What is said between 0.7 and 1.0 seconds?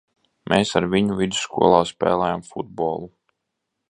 ar